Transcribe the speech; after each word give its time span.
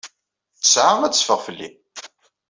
Ttesɛa 0.57 0.93
ad 1.03 1.13
teffeɣ 1.13 1.39
fell-i. 1.47 1.69